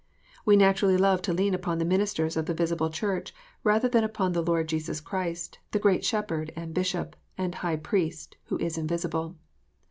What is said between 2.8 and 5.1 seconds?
Church, rather than upon the Lord Jesus